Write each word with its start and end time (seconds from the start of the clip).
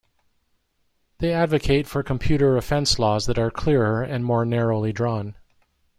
They 1.19 1.31
advocate 1.31 1.85
for 1.85 2.01
computer 2.01 2.57
offense 2.57 2.97
laws 2.97 3.27
that 3.27 3.37
are 3.37 3.51
clearer 3.51 4.01
and 4.01 4.25
more 4.25 4.45
narrowly 4.45 4.91
drawn. 4.91 5.35